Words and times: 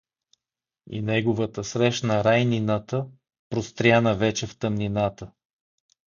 И 0.89 1.01
неговата 1.01 1.63
срещна 1.63 2.23
Райнината, 2.23 3.07
простряна 3.51 4.15
вече 4.15 4.47
в 4.47 4.57
тъмнината. 4.59 5.31